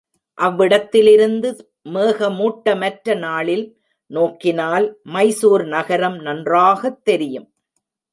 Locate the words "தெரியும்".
7.03-7.47